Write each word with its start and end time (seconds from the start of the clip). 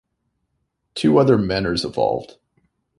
Two 0.95 1.19
other 1.19 1.37
manors 1.37 1.85
evolved. 1.85 2.37